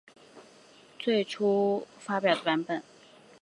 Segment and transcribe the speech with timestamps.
[0.99, 2.81] 最初发表的版本。